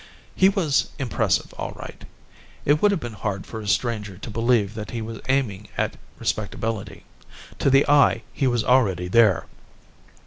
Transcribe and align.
He 0.33 0.49
was 0.49 0.89
impressive, 0.97 1.53
all 1.59 1.73
right. 1.73 2.03
It 2.65 2.81
would 2.81 2.89
have 2.89 2.99
been 2.99 3.13
hard 3.13 3.45
for 3.45 3.61
a 3.61 3.67
stranger 3.67 4.17
to 4.17 4.31
believe 4.31 4.73
that 4.73 4.89
he 4.89 4.99
was 4.99 5.21
aiming 5.29 5.67
at 5.77 5.95
respectability; 6.17 7.03
to 7.59 7.69
the 7.69 7.87
eye, 7.87 8.23
he 8.33 8.47
was 8.47 8.63
already 8.63 9.07
there. 9.07 9.45